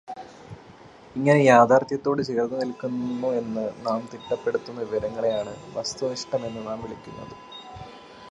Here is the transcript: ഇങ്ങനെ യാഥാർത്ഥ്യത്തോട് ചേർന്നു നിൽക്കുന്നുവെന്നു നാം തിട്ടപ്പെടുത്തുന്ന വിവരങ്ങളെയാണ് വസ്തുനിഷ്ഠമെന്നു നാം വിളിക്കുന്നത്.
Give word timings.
ഇങ്ങനെ 1.15 1.39
യാഥാർത്ഥ്യത്തോട് 1.43 2.21
ചേർന്നു 2.29 2.57
നിൽക്കുന്നുവെന്നു 2.61 3.65
നാം 3.87 3.99
തിട്ടപ്പെടുത്തുന്ന 4.13 4.79
വിവരങ്ങളെയാണ് 4.81 5.53
വസ്തുനിഷ്ഠമെന്നു 5.75 6.63
നാം 6.69 6.81
വിളിക്കുന്നത്. 6.81 7.35